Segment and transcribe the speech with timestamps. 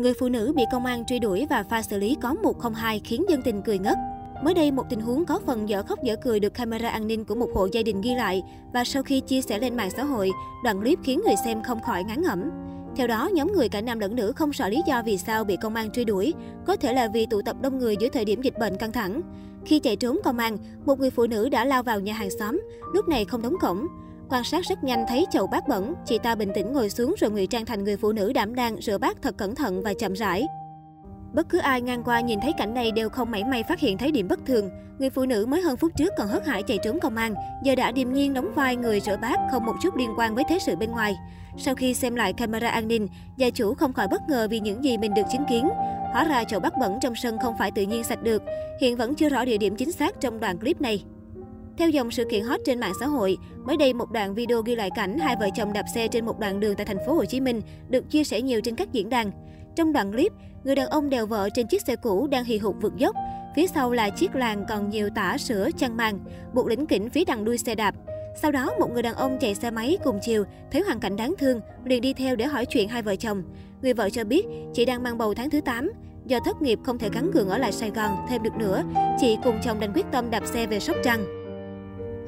[0.00, 3.24] Người phụ nữ bị công an truy đuổi và pha xử lý có 102 khiến
[3.28, 3.96] dân tình cười ngất.
[4.44, 7.24] Mới đây, một tình huống có phần dở khóc dở cười được camera an ninh
[7.24, 8.42] của một hộ gia đình ghi lại
[8.72, 10.30] và sau khi chia sẻ lên mạng xã hội,
[10.64, 12.50] đoạn clip khiến người xem không khỏi ngán ngẩm.
[12.96, 15.56] Theo đó, nhóm người cả nam lẫn nữ không rõ lý do vì sao bị
[15.62, 16.34] công an truy đuổi,
[16.66, 19.20] có thể là vì tụ tập đông người giữa thời điểm dịch bệnh căng thẳng.
[19.64, 22.60] Khi chạy trốn công an, một người phụ nữ đã lao vào nhà hàng xóm,
[22.94, 23.86] lúc này không đóng cổng.
[24.30, 27.30] Quan sát rất nhanh thấy chậu bát bẩn, chị ta bình tĩnh ngồi xuống rồi
[27.30, 30.12] ngụy trang thành người phụ nữ đảm đang rửa bát thật cẩn thận và chậm
[30.12, 30.46] rãi.
[31.32, 33.98] Bất cứ ai ngang qua nhìn thấy cảnh này đều không mảy may phát hiện
[33.98, 34.70] thấy điểm bất thường.
[34.98, 37.74] Người phụ nữ mới hơn phút trước còn hớt hải chạy trốn công an, giờ
[37.74, 40.58] đã điềm nhiên đóng vai người rửa bát không một chút liên quan với thế
[40.58, 41.16] sự bên ngoài.
[41.58, 44.84] Sau khi xem lại camera an ninh, gia chủ không khỏi bất ngờ vì những
[44.84, 45.68] gì mình được chứng kiến.
[46.12, 48.42] Hóa ra chậu bát bẩn trong sân không phải tự nhiên sạch được,
[48.80, 51.04] hiện vẫn chưa rõ địa điểm chính xác trong đoạn clip này.
[51.80, 54.74] Theo dòng sự kiện hot trên mạng xã hội, mới đây một đoạn video ghi
[54.74, 57.24] lại cảnh hai vợ chồng đạp xe trên một đoạn đường tại thành phố Hồ
[57.24, 59.30] Chí Minh được chia sẻ nhiều trên các diễn đàn.
[59.76, 60.32] Trong đoạn clip,
[60.64, 63.16] người đàn ông đèo vợ trên chiếc xe cũ đang hì hục vượt dốc.
[63.56, 66.18] Phía sau là chiếc làng còn nhiều tả sữa chăn màn,
[66.54, 67.94] buộc lĩnh kỉnh phía đằng đuôi xe đạp.
[68.42, 71.34] Sau đó, một người đàn ông chạy xe máy cùng chiều, thấy hoàn cảnh đáng
[71.38, 73.42] thương, liền đi theo để hỏi chuyện hai vợ chồng.
[73.82, 75.90] Người vợ cho biết, chị đang mang bầu tháng thứ 8.
[76.26, 78.82] Do thất nghiệp không thể gắn gượng ở lại Sài Gòn thêm được nữa,
[79.20, 81.39] chị cùng chồng đành quyết tâm đạp xe về Sóc Trăng.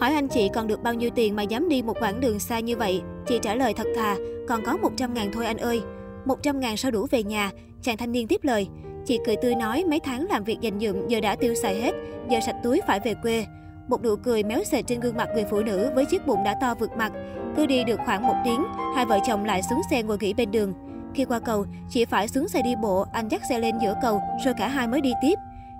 [0.00, 2.60] Hỏi anh chị còn được bao nhiêu tiền mà dám đi một quãng đường xa
[2.60, 3.02] như vậy?
[3.26, 4.16] Chị trả lời thật thà,
[4.48, 5.82] còn có 100 ngàn thôi anh ơi.
[6.24, 7.50] 100 ngàn sao đủ về nhà?
[7.82, 8.68] Chàng thanh niên tiếp lời.
[9.06, 11.94] Chị cười tươi nói mấy tháng làm việc dành dụm giờ đã tiêu xài hết,
[12.30, 13.46] giờ sạch túi phải về quê.
[13.88, 16.54] Một nụ cười méo xệ trên gương mặt người phụ nữ với chiếc bụng đã
[16.60, 17.12] to vượt mặt.
[17.56, 18.64] Cứ đi được khoảng một tiếng,
[18.96, 20.72] hai vợ chồng lại xuống xe ngồi nghỉ bên đường.
[21.14, 24.20] Khi qua cầu, chị phải xuống xe đi bộ, anh dắt xe lên giữa cầu,
[24.44, 25.34] rồi cả hai mới đi tiếp.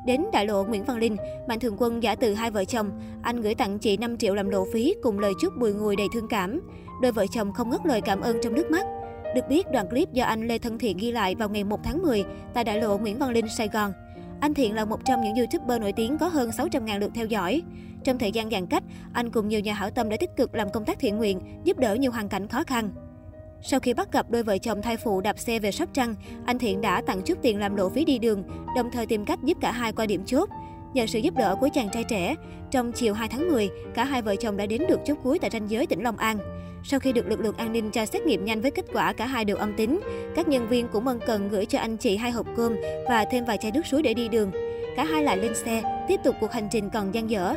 [0.07, 1.17] Đến đại lộ Nguyễn Văn Linh,
[1.49, 2.91] Mạnh Thường Quân giả từ hai vợ chồng,
[3.23, 6.07] anh gửi tặng chị 5 triệu làm lộ phí cùng lời chúc bùi ngùi đầy
[6.15, 6.61] thương cảm.
[7.03, 8.87] Đôi vợ chồng không ngất lời cảm ơn trong nước mắt.
[9.35, 12.03] Được biết, đoạn clip do anh Lê Thân Thiện ghi lại vào ngày 1 tháng
[12.03, 13.93] 10 tại đại lộ Nguyễn Văn Linh, Sài Gòn.
[14.41, 17.63] Anh Thiện là một trong những YouTuber nổi tiếng có hơn 600.000 lượt theo dõi.
[18.05, 18.83] Trong thời gian giãn cách,
[19.13, 21.79] anh cùng nhiều nhà hảo tâm đã tích cực làm công tác thiện nguyện, giúp
[21.79, 22.91] đỡ nhiều hoàn cảnh khó khăn.
[23.63, 26.15] Sau khi bắt gặp đôi vợ chồng thai phụ đạp xe về Sóc Trăng,
[26.47, 28.43] anh Thiện đã tặng chút tiền làm lộ phí đi đường,
[28.77, 30.49] đồng thời tìm cách giúp cả hai qua điểm chốt.
[30.95, 32.35] Nhờ sự giúp đỡ của chàng trai trẻ,
[32.71, 35.51] trong chiều 2 tháng 10, cả hai vợ chồng đã đến được chốt cuối tại
[35.51, 36.39] ranh giới tỉnh Long An.
[36.85, 39.27] Sau khi được lực lượng an ninh cho xét nghiệm nhanh với kết quả cả
[39.27, 40.01] hai đều âm tính,
[40.35, 42.77] các nhân viên cũng ân cần gửi cho anh chị hai hộp cơm
[43.09, 44.51] và thêm vài chai nước suối để đi đường.
[44.97, 47.55] Cả hai lại lên xe, tiếp tục cuộc hành trình còn dang dở.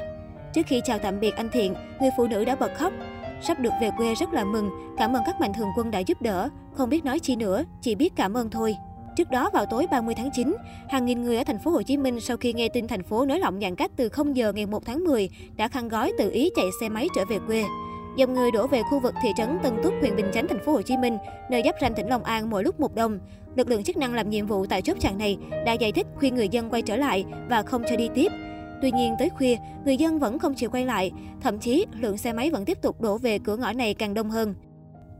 [0.54, 2.94] Trước khi chào tạm biệt anh Thiện, người phụ nữ đã bật khóc.
[3.48, 6.22] Sắp được về quê rất là mừng, cảm ơn các mạnh thường quân đã giúp
[6.22, 8.76] đỡ, không biết nói chi nữa, chỉ biết cảm ơn thôi.
[9.16, 10.56] Trước đó vào tối 30 tháng 9,
[10.90, 13.26] hàng nghìn người ở thành phố Hồ Chí Minh sau khi nghe tin thành phố
[13.26, 16.32] nới lỏng giãn cách từ 0 giờ ngày 1 tháng 10 đã khăn gói tự
[16.32, 17.64] ý chạy xe máy trở về quê.
[18.18, 20.72] Dòng người đổ về khu vực thị trấn Tân Túc, huyện Bình Chánh, thành phố
[20.72, 21.18] Hồ Chí Minh,
[21.50, 23.20] nơi giáp ranh tỉnh Long An mỗi lúc một đông.
[23.56, 26.36] Lực lượng chức năng làm nhiệm vụ tại chốt chặn này đã giải thích khuyên
[26.36, 28.32] người dân quay trở lại và không cho đi tiếp.
[28.82, 31.12] Tuy nhiên tới khuya, người dân vẫn không chịu quay lại,
[31.42, 34.30] thậm chí lượng xe máy vẫn tiếp tục đổ về cửa ngõ này càng đông
[34.30, 34.56] hơn.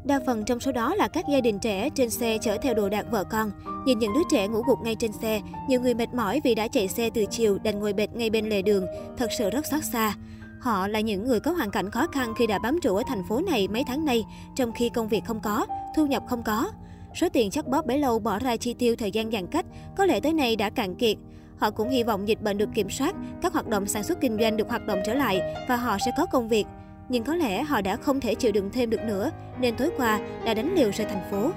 [0.06, 2.90] Đa phần trong số đó là các gia đình trẻ trên xe chở theo đồ
[2.90, 3.52] đạc vợ con.
[3.86, 6.68] Nhìn những đứa trẻ ngủ gục ngay trên xe, nhiều người mệt mỏi vì đã
[6.68, 8.86] chạy xe từ chiều đành ngồi bệt ngay bên lề đường,
[9.18, 10.16] thật sự rất xót xa.
[10.60, 13.24] Họ là những người có hoàn cảnh khó khăn khi đã bám trụ ở thành
[13.30, 14.24] phố này mấy tháng nay,
[14.56, 16.70] trong khi công việc không có, thu nhập không có.
[17.16, 19.66] Số tiền chắc bóp bấy lâu bỏ ra chi tiêu thời gian giãn cách
[19.98, 21.18] có lẽ tới nay đã cạn kiệt.
[21.62, 24.38] Họ cũng hy vọng dịch bệnh được kiểm soát, các hoạt động sản xuất kinh
[24.40, 26.66] doanh được hoạt động trở lại và họ sẽ có công việc.
[27.10, 30.20] Nhưng có lẽ họ đã không thể chịu đựng thêm được nữa, nên tối qua
[30.46, 31.52] đã đánh liều rời thành phố.